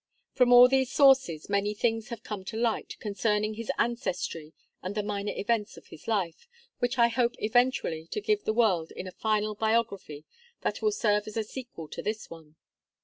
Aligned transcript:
From 0.33 0.51
all 0.51 0.67
these 0.67 0.91
sources 0.91 1.47
many 1.47 1.75
things 1.75 2.07
have 2.09 2.23
come 2.23 2.43
to 2.45 2.57
light 2.57 2.97
concerning 2.99 3.53
his 3.53 3.71
ancestry 3.77 4.51
and 4.81 4.95
the 4.95 5.03
minor 5.03 5.31
events 5.35 5.77
of 5.77 5.89
his 5.89 6.07
life, 6.07 6.47
which 6.79 6.97
I 6.97 7.07
hope 7.07 7.35
eventually 7.37 8.07
to 8.07 8.19
give 8.19 8.43
the 8.43 8.51
world 8.51 8.89
in 8.89 9.05
a 9.05 9.11
final 9.11 9.53
biography 9.53 10.25
that 10.61 10.81
will 10.81 10.91
serve 10.91 11.27
as 11.27 11.37
a 11.37 11.43
sequel 11.43 11.87
to 11.89 12.01
this 12.01 12.31
one. 12.31 12.55